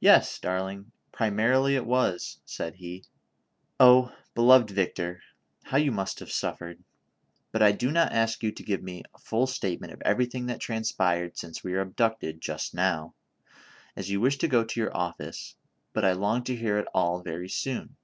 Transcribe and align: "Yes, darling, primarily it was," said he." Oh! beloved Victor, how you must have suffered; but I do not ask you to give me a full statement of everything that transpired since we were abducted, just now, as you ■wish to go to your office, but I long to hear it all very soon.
"Yes, 0.00 0.36
darling, 0.40 0.90
primarily 1.12 1.76
it 1.76 1.86
was," 1.86 2.40
said 2.44 2.74
he." 2.74 3.04
Oh! 3.78 4.12
beloved 4.34 4.68
Victor, 4.68 5.22
how 5.62 5.76
you 5.76 5.92
must 5.92 6.18
have 6.18 6.32
suffered; 6.32 6.82
but 7.52 7.62
I 7.62 7.70
do 7.70 7.92
not 7.92 8.10
ask 8.10 8.42
you 8.42 8.50
to 8.50 8.64
give 8.64 8.82
me 8.82 9.04
a 9.14 9.18
full 9.20 9.46
statement 9.46 9.92
of 9.92 10.02
everything 10.04 10.46
that 10.46 10.58
transpired 10.58 11.36
since 11.38 11.62
we 11.62 11.70
were 11.70 11.82
abducted, 11.82 12.40
just 12.40 12.74
now, 12.74 13.14
as 13.94 14.10
you 14.10 14.18
■wish 14.18 14.40
to 14.40 14.48
go 14.48 14.64
to 14.64 14.80
your 14.80 14.96
office, 14.96 15.54
but 15.92 16.04
I 16.04 16.14
long 16.14 16.42
to 16.50 16.56
hear 16.56 16.76
it 16.80 16.88
all 16.92 17.22
very 17.22 17.48
soon. 17.48 17.94